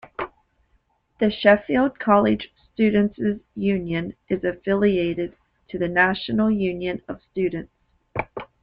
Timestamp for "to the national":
5.67-6.49